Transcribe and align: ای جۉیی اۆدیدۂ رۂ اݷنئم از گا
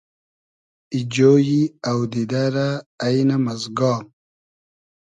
ای 0.93 0.99
جۉیی 1.13 1.61
اۆدیدۂ 1.87 2.43
رۂ 2.55 2.67
اݷنئم 3.03 3.43
از 3.53 3.63
گا 3.77 3.93